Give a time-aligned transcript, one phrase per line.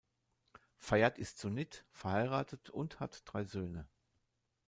[0.79, 3.87] Fayyad ist Sunnit, verheiratet und hat drei Söhne.